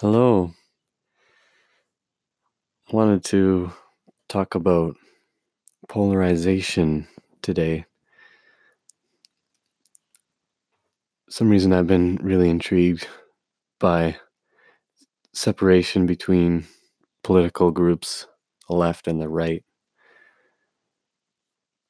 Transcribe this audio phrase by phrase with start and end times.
[0.00, 0.52] Hello.
[2.92, 3.72] I wanted to
[4.28, 4.94] talk about
[5.88, 7.08] polarization
[7.40, 7.86] today.
[11.30, 13.08] Some reason I've been really intrigued
[13.80, 14.18] by
[15.32, 16.66] separation between
[17.24, 18.26] political groups,
[18.68, 19.64] the left and the right.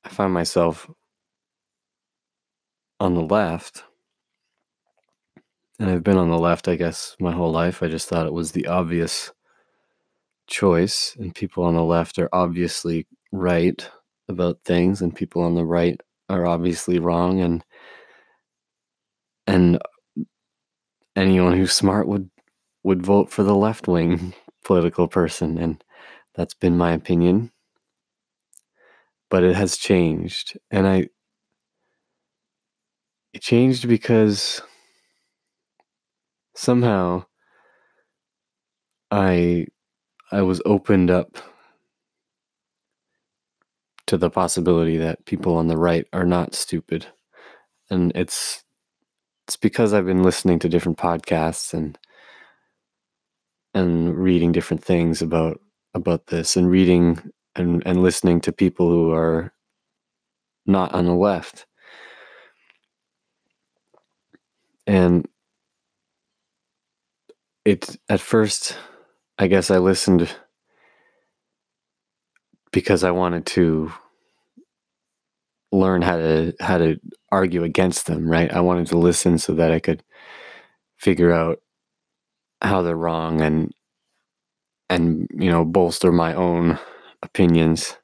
[0.04, 0.88] I find myself
[3.00, 3.82] on the left,
[5.78, 7.82] and I've been on the left, I guess, my whole life.
[7.82, 9.32] I just thought it was the obvious
[10.46, 13.88] choice, and people on the left are obviously right
[14.28, 17.64] about things, and people on the right are obviously wrong, and
[19.46, 19.78] and
[21.16, 22.30] anyone who's smart would
[22.84, 24.32] would vote for the left wing
[24.64, 25.82] political person, and
[26.34, 27.50] that's been my opinion.
[29.30, 31.08] But it has changed, and I
[33.32, 34.62] it changed because
[36.56, 37.24] somehow
[39.10, 39.66] I
[40.32, 41.38] I was opened up
[44.06, 47.06] to the possibility that people on the right are not stupid.
[47.90, 48.64] And it's
[49.46, 51.98] it's because I've been listening to different podcasts and
[53.74, 55.60] and reading different things about
[55.94, 59.52] about this and reading and, and listening to people who are
[60.66, 61.66] not on the left.
[64.86, 65.26] And
[67.66, 68.78] it at first
[69.38, 70.34] I guess I listened
[72.72, 73.92] because I wanted to
[75.72, 76.96] learn how to how to
[77.32, 78.52] argue against them, right?
[78.52, 80.02] I wanted to listen so that I could
[80.98, 81.60] figure out
[82.62, 83.72] how they're wrong and
[84.90, 86.78] and you know bolster my own
[87.22, 87.96] opinions.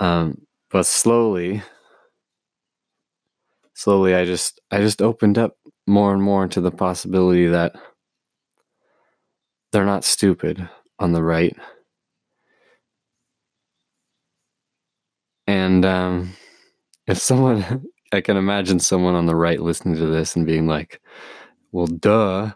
[0.00, 1.62] Um, but slowly,
[3.74, 7.74] slowly, I just I just opened up more and more to the possibility that
[9.72, 10.68] they're not stupid
[10.98, 11.56] on the right.
[15.46, 16.32] And um,
[17.06, 21.00] if someone, I can imagine someone on the right listening to this and being like,
[21.72, 22.52] well, duh.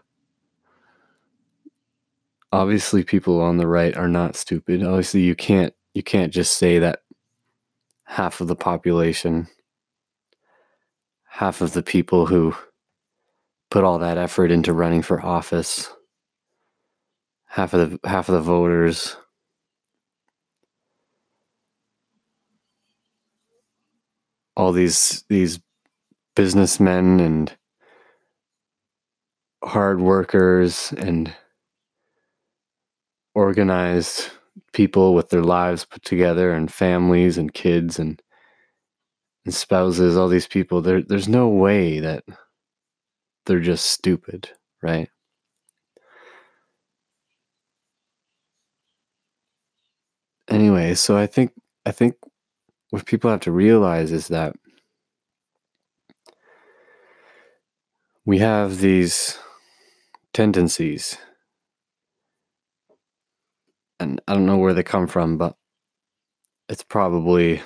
[2.51, 4.81] Obviously, people on the right are not stupid.
[4.83, 6.99] Obviously, you can't you can't just say that
[8.05, 9.47] half of the population,
[11.25, 12.55] half of the people who
[13.71, 15.89] put all that effort into running for office
[17.55, 19.15] half of the half of the voters.
[24.57, 25.59] All these these
[26.35, 27.55] businessmen and
[29.63, 31.33] hard workers and
[33.33, 34.31] organized
[34.73, 38.21] people with their lives put together and families and kids and,
[39.45, 42.23] and spouses all these people there there's no way that
[43.45, 44.49] they're just stupid
[44.81, 45.09] right
[50.49, 51.51] anyway, so I think
[51.85, 52.15] I think
[52.89, 54.55] what people have to realize is that
[58.25, 59.37] we have these
[60.33, 61.17] tendencies.
[63.99, 65.55] And I don't know where they come from, but
[66.67, 67.61] it's probably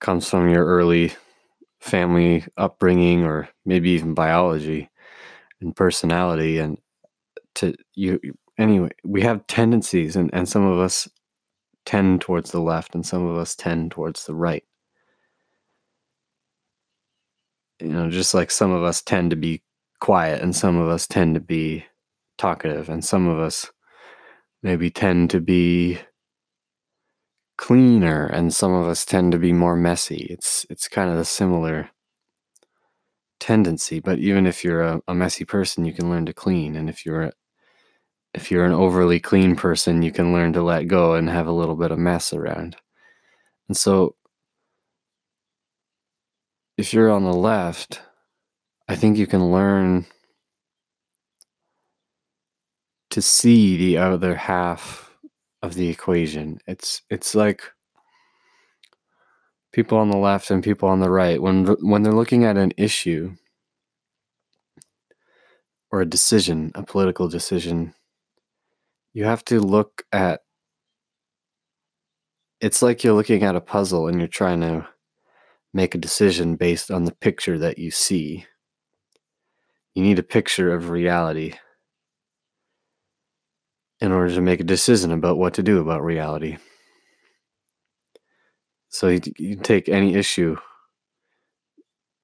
[0.00, 1.12] comes from your early
[1.80, 4.88] family upbringing or maybe even biology
[5.60, 6.78] and personality and
[7.54, 8.20] to you
[8.60, 11.08] anyway, we have tendencies, and, and some of us
[11.86, 14.64] tend towards the left, and some of us tend towards the right.
[17.80, 19.62] You know, just like some of us tend to be
[20.00, 21.84] quiet, and some of us tend to be
[22.38, 23.70] talkative, and some of us
[24.62, 25.98] maybe tend to be
[27.60, 31.24] cleaner and some of us tend to be more messy it's it's kind of a
[31.26, 31.90] similar
[33.38, 36.88] tendency but even if you're a, a messy person you can learn to clean and
[36.88, 37.30] if you're
[38.34, 41.52] if you're an overly clean person, you can learn to let go and have a
[41.52, 42.76] little bit of mess around.
[43.68, 44.14] And so,
[46.76, 48.00] if you're on the left,
[48.88, 50.06] I think you can learn
[53.10, 55.10] to see the other half
[55.62, 56.58] of the equation.
[56.66, 57.62] It's it's like
[59.72, 62.72] people on the left and people on the right when when they're looking at an
[62.76, 63.34] issue
[65.92, 67.94] or a decision, a political decision,
[69.12, 70.40] you have to look at
[72.60, 74.86] it's like you're looking at a puzzle and you're trying to
[75.72, 78.44] make a decision based on the picture that you see.
[79.94, 81.54] You need a picture of reality
[84.00, 86.56] in order to make a decision about what to do about reality.
[88.88, 90.56] So you, you take any issue,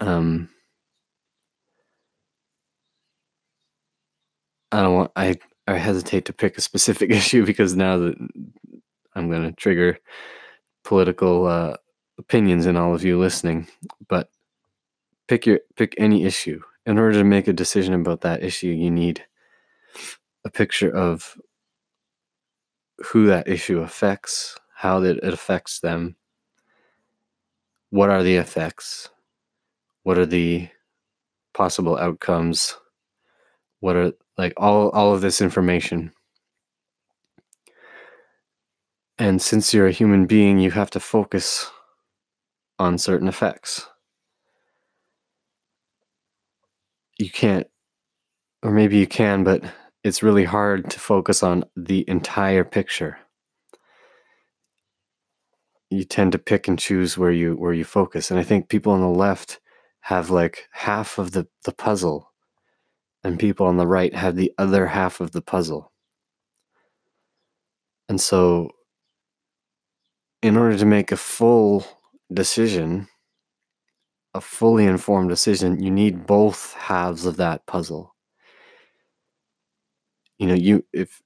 [0.00, 0.48] um,
[4.72, 5.36] I don't want I
[5.66, 8.14] I hesitate to pick a specific issue because now that
[9.14, 9.98] I'm going to trigger
[10.84, 11.76] political uh,
[12.18, 13.66] opinions in all of you listening,
[14.08, 14.28] but
[15.28, 16.60] pick your pick any issue.
[16.84, 19.24] In order to make a decision about that issue, you need
[20.44, 21.36] a picture of
[23.06, 26.14] who that issue affects, how that it affects them,
[27.90, 29.08] what are the effects,
[30.04, 30.68] what are the
[31.54, 32.76] possible outcomes,
[33.80, 36.12] what are like all all of this information.
[39.18, 41.70] And since you're a human being, you have to focus
[42.78, 43.86] on certain effects.
[47.18, 47.66] You can't,
[48.62, 49.64] or maybe you can, but
[50.04, 53.18] it's really hard to focus on the entire picture.
[55.90, 58.92] You tend to pick and choose where you where you focus, and I think people
[58.92, 59.60] on the left
[60.00, 62.32] have like half of the the puzzle,
[63.26, 65.92] and people on the right have the other half of the puzzle.
[68.08, 68.70] And so,
[70.42, 71.84] in order to make a full
[72.32, 73.08] decision,
[74.34, 78.14] a fully informed decision, you need both halves of that puzzle
[80.38, 81.22] you know you if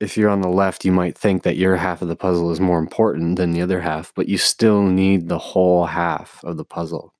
[0.00, 2.60] if you're on the left you might think that your half of the puzzle is
[2.60, 6.64] more important than the other half but you still need the whole half of the
[6.64, 7.14] puzzle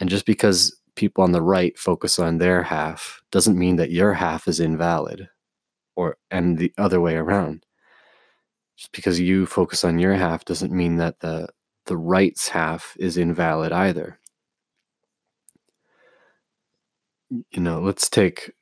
[0.00, 4.14] and just because people on the right focus on their half doesn't mean that your
[4.14, 5.28] half is invalid
[5.94, 7.64] or and the other way around
[8.76, 11.48] just because you focus on your half doesn't mean that the
[11.86, 14.18] the right's half is invalid either
[17.30, 18.52] you know let's take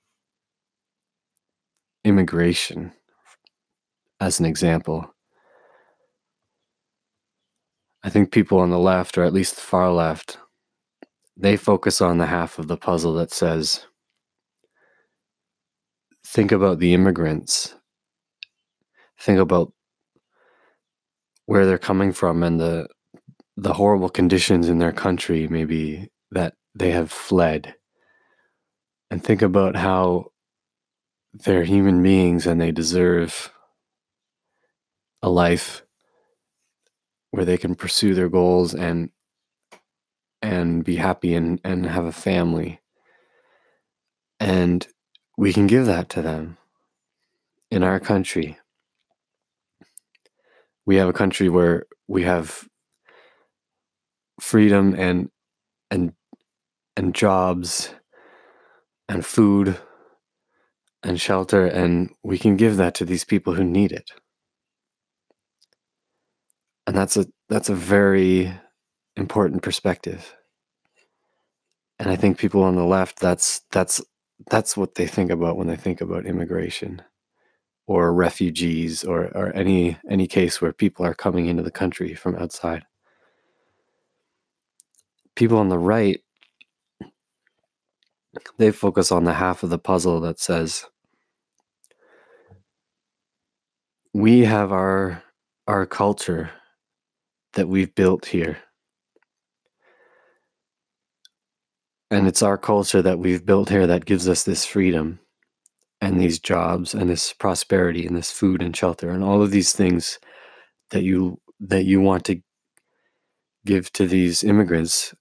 [2.05, 2.93] immigration
[4.21, 5.15] as an example.
[8.03, 10.39] I think people on the left, or at least the far left,
[11.37, 13.87] they focus on the half of the puzzle that says,
[16.27, 17.75] think about the immigrants,
[19.19, 19.73] think about
[21.47, 22.89] where they're coming from and the
[23.57, 27.75] the horrible conditions in their country maybe that they have fled.
[29.11, 30.33] And think about how
[31.33, 33.53] they're human beings and they deserve
[35.23, 35.85] a life
[37.31, 39.11] where they can pursue their goals and
[40.45, 42.79] and be happy and, and have a family.
[44.39, 44.87] And
[45.39, 46.59] we can give that to them
[47.71, 48.59] in our country.
[50.85, 52.69] We have a country where we have
[54.39, 55.31] freedom and
[55.91, 56.13] and
[56.95, 57.95] and jobs
[59.09, 59.79] and food
[61.03, 64.11] and shelter, and we can give that to these people who need it.
[66.87, 68.53] And that's a that's a very
[69.17, 70.35] important perspective.
[71.99, 74.03] And I think people on the left that's that's
[74.51, 77.03] that's what they think about when they think about immigration
[77.87, 82.35] or refugees or, or any any case where people are coming into the country from
[82.37, 82.85] outside.
[85.37, 86.21] People on the right
[88.59, 90.87] they focus on the half of the puzzle that says
[94.13, 95.23] we have our
[95.69, 96.51] our culture
[97.55, 98.59] that we've built here
[102.11, 105.19] and it's our culture that we've built here that gives us this freedom
[106.01, 109.73] and these jobs and this prosperity and this food and shelter and all of these
[109.73, 110.19] things
[110.91, 112.41] that you that you want to
[113.65, 115.15] give to these immigrants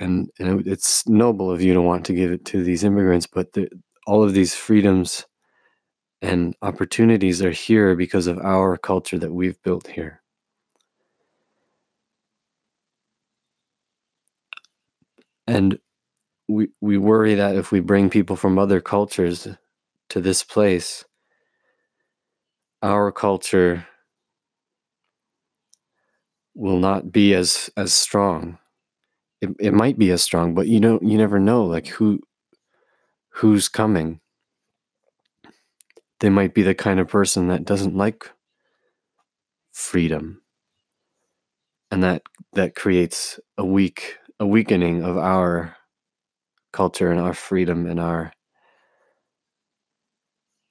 [0.00, 3.52] and, and it's noble of you to want to give it to these immigrants but
[3.52, 3.68] the,
[4.06, 5.26] all of these freedoms
[6.22, 10.22] and opportunities are here because of our culture that we've built here.
[15.46, 15.78] And
[16.50, 19.48] we, we worry that if we bring people from other cultures
[20.10, 21.04] to this place,
[22.82, 23.86] our culture
[26.54, 28.58] will not be as as strong.
[29.40, 32.20] It, it might be as strong, but you don't you never know like who
[33.30, 34.20] who's coming
[36.20, 38.30] they might be the kind of person that doesn't like
[39.72, 40.42] freedom
[41.90, 42.22] and that
[42.54, 45.76] that creates a weak a weakening of our
[46.72, 48.32] culture and our freedom and our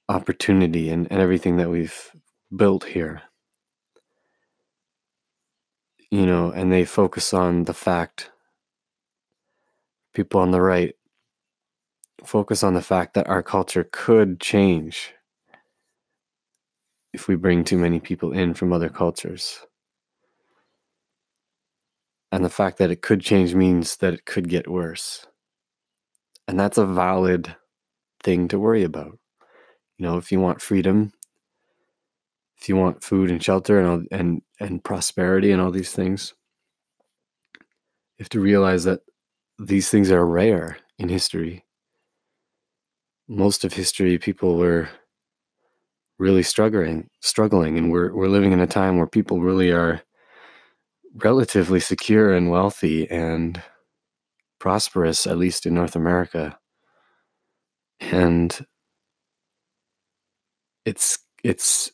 [0.08, 2.10] opportunity and, and everything that we've
[2.56, 3.22] built here
[6.10, 8.30] you know and they focus on the fact
[10.14, 10.94] people on the right
[12.24, 15.14] focus on the fact that our culture could change
[17.12, 19.60] if we bring too many people in from other cultures.
[22.32, 25.26] And the fact that it could change means that it could get worse.
[26.50, 27.54] And that's a valid
[28.24, 29.16] thing to worry about.
[29.98, 31.12] You know, if you want freedom,
[32.58, 36.34] if you want food and shelter and all, and and prosperity and all these things,
[37.54, 39.02] you have to realize that
[39.60, 41.64] these things are rare in history.
[43.28, 44.88] Most of history, people were
[46.18, 50.02] really struggling, struggling, and we're we're living in a time where people really are
[51.14, 53.62] relatively secure and wealthy and
[54.60, 56.58] prosperous, at least in North America.
[58.00, 58.58] And
[60.84, 61.90] it's it's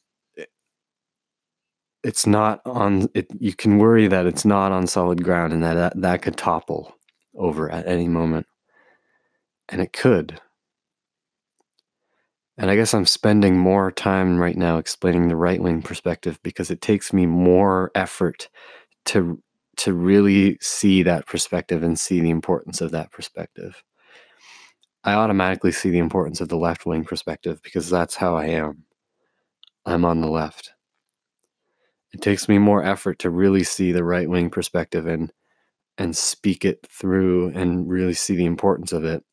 [2.07, 5.75] it's not on it you can worry that it's not on solid ground and that,
[5.75, 6.95] that that could topple
[7.35, 8.47] over at any moment
[9.69, 10.41] and it could
[12.57, 16.71] and i guess i'm spending more time right now explaining the right wing perspective because
[16.71, 18.49] it takes me more effort
[19.05, 19.43] to
[19.77, 23.83] to really see that perspective and see the importance of that perspective.
[25.05, 28.85] I automatically see the importance of the left wing perspective because that's how I am.
[29.85, 30.73] I'm on the left.
[32.13, 35.33] It takes me more effort to really see the right wing perspective and
[35.99, 39.25] and speak it through and really see the importance of it.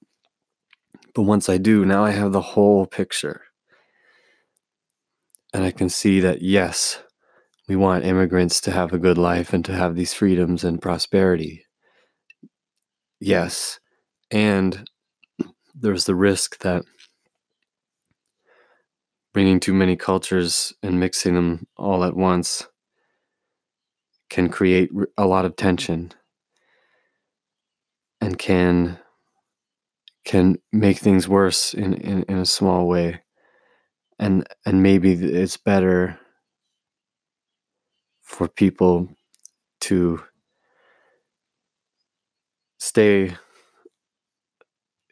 [1.14, 3.42] But once I do, now I have the whole picture.
[5.54, 7.04] And I can see that yes,
[7.74, 11.66] we want immigrants to have a good life and to have these freedoms and prosperity.
[13.20, 13.80] Yes.
[14.30, 14.88] And
[15.74, 16.84] there's the risk that
[19.34, 22.68] bringing too many cultures and mixing them all at once
[24.30, 26.12] can create a lot of tension
[28.22, 29.00] and can
[30.26, 33.20] can make things worse in, in, in a small way
[34.20, 36.20] and and maybe it's better
[38.24, 39.08] for people
[39.82, 40.22] to
[42.80, 43.36] stay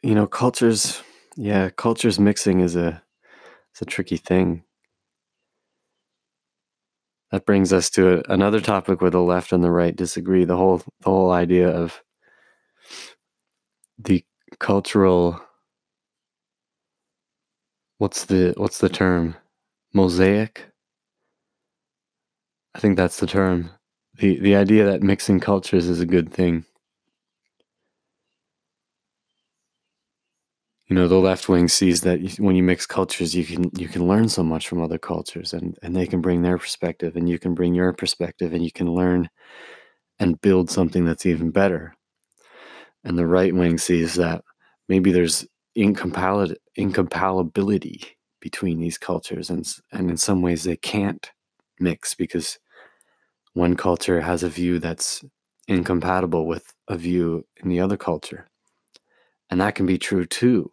[0.02, 1.02] you know cultures
[1.36, 3.02] yeah cultures mixing is a
[3.72, 4.64] it's a tricky thing.
[7.30, 10.44] That brings us to a, another topic where the left and the right disagree.
[10.44, 12.02] The whole the whole idea of
[13.98, 14.24] the
[14.58, 15.40] cultural
[17.96, 19.36] what's the what's the term?
[19.94, 20.66] Mosaic
[22.74, 23.70] I think that's the term.
[24.16, 26.64] The the idea that mixing cultures is a good thing.
[30.88, 34.06] You know, the left wing sees that when you mix cultures, you can you can
[34.06, 37.38] learn so much from other cultures, and and they can bring their perspective, and you
[37.38, 39.28] can bring your perspective, and you can learn
[40.20, 41.94] and build something that's even better.
[43.04, 44.44] And the right wing sees that
[44.88, 48.02] maybe there's incompatibility incompatibility
[48.40, 51.30] between these cultures, and and in some ways they can't
[51.82, 52.58] mix because
[53.54, 55.24] one culture has a view that's
[55.68, 58.46] incompatible with a view in the other culture.
[59.50, 60.72] And that can be true too.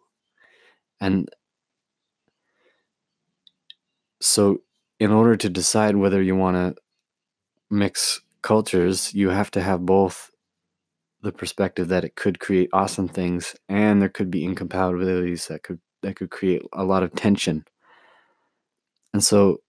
[1.00, 1.28] And
[4.20, 4.62] so,
[4.98, 6.82] in order to decide whether you want to
[7.70, 10.30] mix cultures, you have to have both
[11.22, 15.80] the perspective that it could create awesome things and there could be incompatibilities that could
[16.02, 17.64] that could create a lot of tension.
[19.12, 19.60] And so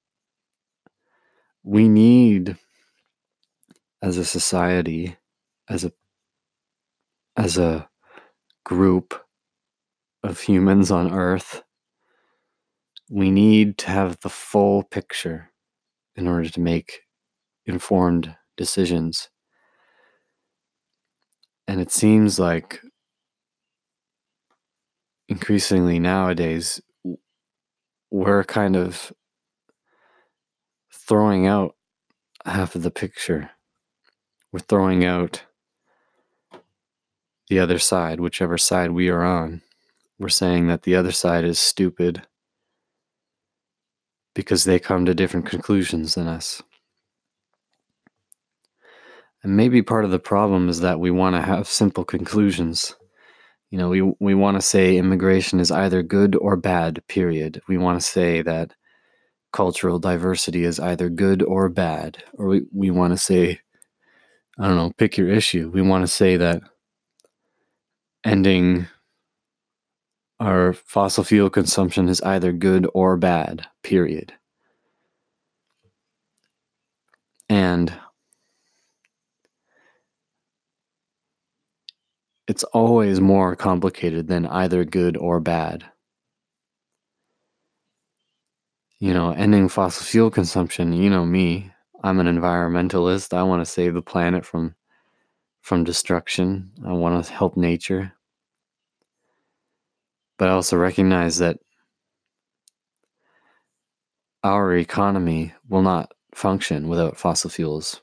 [1.64, 2.58] we need
[4.02, 5.16] as a society,
[5.70, 5.92] as a
[7.38, 7.90] as a
[8.66, 9.14] group
[10.24, 11.64] of humans on earth,
[13.10, 15.50] we need to have the full picture
[16.16, 17.02] in order to make
[17.66, 19.30] informed decisions.
[21.68, 22.82] And it seems like
[25.30, 26.82] increasingly nowadays,
[28.12, 29.12] we're kind of
[31.08, 31.76] throwing out
[32.46, 33.52] half of the picture
[34.52, 35.44] we're throwing out
[37.48, 39.62] the other side, whichever side we are on.
[40.20, 42.24] We're saying that the other side is stupid
[44.36, 46.62] because they come to different conclusions than us.
[49.44, 52.96] And maybe part of the problem is that we want to have simple conclusions.
[53.72, 57.62] You know, we, we want to say immigration is either good or bad, period.
[57.68, 58.76] We want to say that
[59.54, 62.24] cultural diversity is either good or bad.
[62.34, 63.60] Or we, we want to say
[64.58, 65.72] I don't know, pick your issue.
[65.74, 66.62] We want to say that
[68.24, 68.88] ending
[70.40, 74.34] our fossil fuel consumption is either good or bad, period.
[77.50, 77.94] And
[82.48, 85.86] it's always more complicated than either good or bad.
[89.02, 91.72] You know, ending fossil fuel consumption, you know me,
[92.04, 93.36] I'm an environmentalist.
[93.36, 94.76] I want to save the planet from
[95.62, 96.70] from destruction.
[96.86, 98.14] I want to help nature.
[100.38, 101.58] But I also recognize that
[104.44, 108.02] our economy will not function without fossil fuels.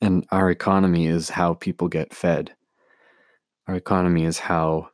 [0.00, 2.54] And our economy is how people get fed.
[3.68, 4.88] Our economy is how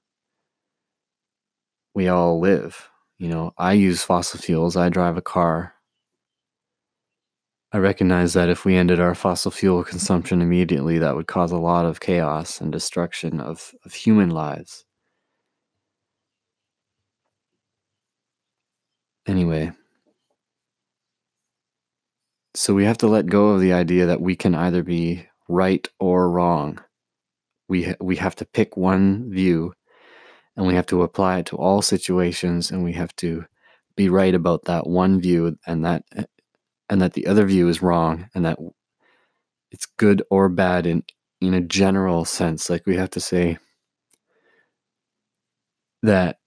[1.95, 2.90] we all live.
[3.20, 5.74] You know, I use fossil fuels, I drive a car.
[7.70, 11.58] I recognize that if we ended our fossil fuel consumption immediately, that would cause a
[11.58, 14.86] lot of chaos and destruction of, of human lives.
[19.26, 19.72] Anyway,
[22.54, 25.86] so we have to let go of the idea that we can either be right
[25.98, 26.78] or wrong.
[27.68, 29.74] We ha- we have to pick one view
[30.57, 33.45] and we have to apply it to all situations and we have to
[33.97, 36.25] be right about that one view and that eh,
[36.88, 38.59] and that the other view is wrong and that
[39.71, 41.04] it's good or bad in
[41.40, 43.59] in a general sense like we have to say
[46.02, 46.38] that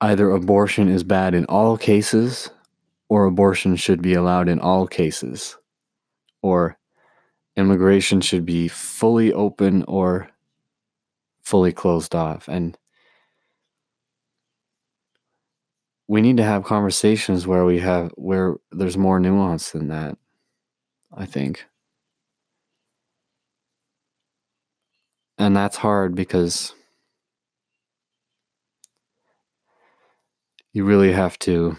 [0.00, 2.50] either abortion is bad in all cases
[3.08, 5.56] or abortion should be allowed in all cases,
[6.42, 6.78] or
[7.56, 10.28] immigration should be fully open or
[11.42, 12.48] fully closed off.
[12.48, 12.76] And
[16.08, 20.16] we need to have conversations where we have where there's more nuance than that,
[21.16, 21.64] I think.
[25.38, 26.74] And that's hard because
[30.72, 31.76] you really have to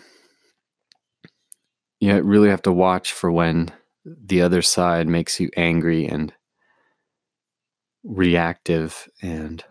[2.00, 3.72] you really have to watch for when
[4.06, 6.32] the other side makes you angry and
[8.04, 9.64] reactive and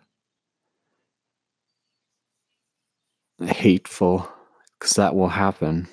[3.41, 4.29] hateful
[4.79, 5.89] because that will happen.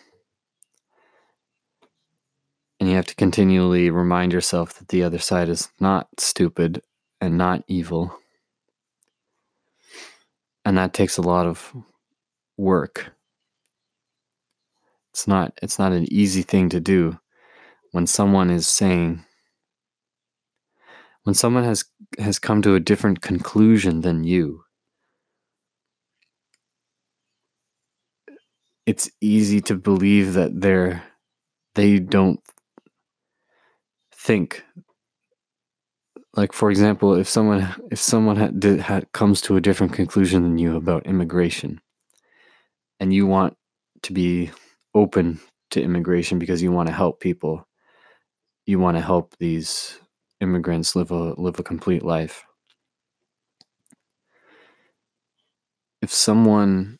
[2.79, 6.81] And you have to continually remind yourself that the other side is not stupid
[7.21, 8.17] and not evil.
[10.65, 11.73] And that takes a lot of
[12.57, 13.13] work.
[15.11, 17.19] It's not it's not an easy thing to do
[17.91, 19.24] when someone is saying
[21.24, 21.85] when someone has
[22.19, 24.63] has come to a different conclusion than you.
[28.85, 31.03] It's easy to believe that they're
[31.75, 32.39] they don't
[34.13, 34.63] think
[36.35, 40.43] like for example if someone if someone had, did, had, comes to a different conclusion
[40.43, 41.79] than you about immigration
[43.00, 43.57] and you want
[44.03, 44.51] to be
[44.96, 45.39] open
[45.72, 47.67] to immigration because you want to help people.
[48.65, 50.00] You want to help these
[50.39, 52.46] immigrants live a live a complete life.
[56.01, 56.98] If someone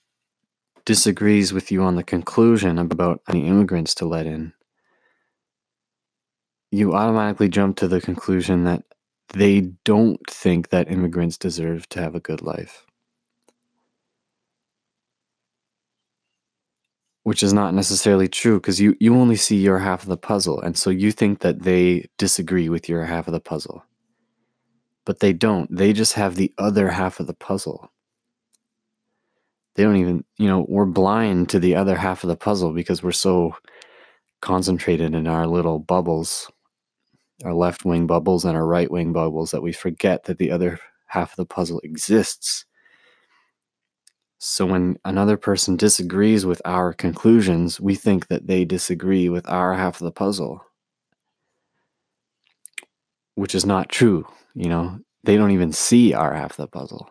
[0.86, 4.54] disagrees with you on the conclusion about any immigrants to let in,
[6.72, 8.84] you automatically jump to the conclusion that
[9.34, 12.86] they don't think that immigrants deserve to have a good life.
[17.24, 20.62] which is not necessarily true because you, you only see your half of the puzzle.
[20.62, 23.86] And so you think that they disagree with your half of the puzzle.
[25.06, 25.74] But they don't.
[25.76, 27.93] They just have the other half of the puzzle.
[29.76, 33.02] They don't even, you know, we're blind to the other half of the puzzle because
[33.02, 33.56] we're so
[34.42, 36.52] concentrated in our little bubbles,
[37.44, 40.80] our left wing bubbles and our right wing bubbles, that we forget that the other
[41.08, 42.66] half of the puzzle exists
[44.46, 49.74] so when another person disagrees with our conclusions, we think that they disagree with our
[49.74, 50.62] half of the puzzle,
[53.36, 54.28] which is not true.
[54.54, 57.10] You know, they don't even see our half of the puzzle.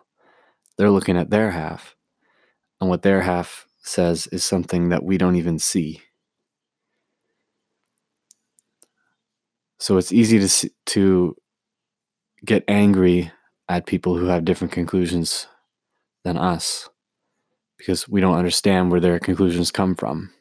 [0.77, 1.95] They're looking at their half,
[2.83, 6.01] and what their half says is something that we don't even see.
[9.79, 11.35] So it's easy to to
[12.43, 13.31] get angry
[13.69, 15.47] at people who have different conclusions
[16.25, 16.89] than us
[17.77, 20.33] because we don't understand where their conclusions come from.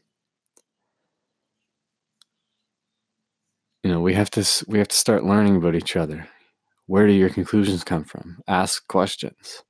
[3.84, 6.28] You know, we have to we have to start learning about each other.
[6.86, 8.38] Where do your conclusions come from?
[8.48, 9.62] Ask questions.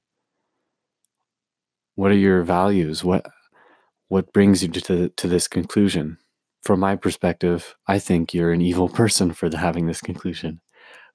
[1.94, 3.04] What are your values?
[3.04, 3.26] What
[4.08, 6.18] what brings you to to this conclusion?
[6.62, 10.60] From my perspective, I think you're an evil person for having this conclusion.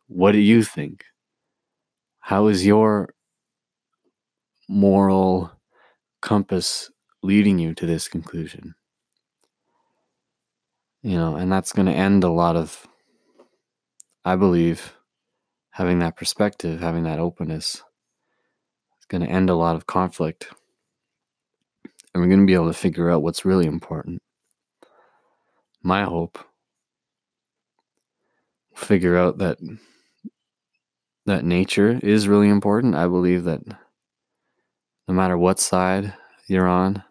[0.07, 1.05] What do you think?
[2.19, 3.09] How is your
[4.67, 5.51] moral
[6.21, 6.91] compass
[7.23, 8.75] leading you to this conclusion.
[11.01, 12.85] You know, and that's going to end a lot of,
[14.25, 14.93] I believe,
[15.71, 20.47] having that perspective, having that openness, is going to end a lot of conflict.
[22.17, 24.23] And we're going to be able to figure out what's really important.
[25.83, 26.39] My hope
[28.75, 29.59] figure out that
[31.27, 32.95] that nature is really important.
[32.95, 33.61] I believe that
[35.07, 36.11] no matter what side
[36.47, 37.03] you're on,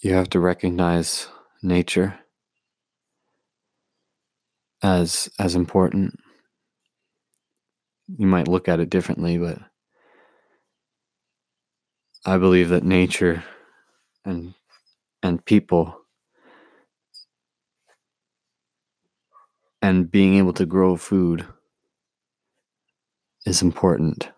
[0.00, 1.28] you have to recognize
[1.62, 2.18] nature
[4.82, 6.18] as as important.
[8.16, 9.58] You might look at it differently, but
[12.26, 13.44] I believe that nature
[14.24, 14.54] and
[15.22, 16.00] and people
[19.82, 21.46] and being able to grow food
[23.46, 24.28] is important.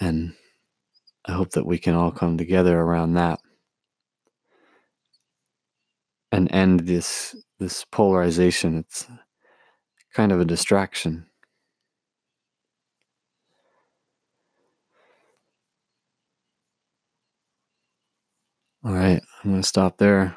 [0.00, 0.34] And
[1.26, 3.40] I hope that we can all come together around that
[6.32, 8.78] and end this this polarization.
[8.78, 9.06] It's
[10.14, 11.26] kind of a distraction.
[18.84, 20.36] All right, I'm going to stop there.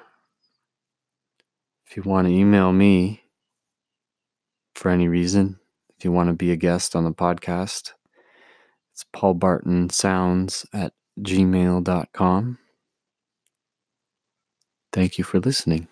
[1.87, 3.23] If you want to email me
[4.75, 5.59] for any reason,
[5.97, 7.93] if you want to be a guest on the podcast,
[8.93, 9.89] it's Paul Barton
[10.73, 12.59] at gmail.com.
[14.93, 15.87] Thank you for listening.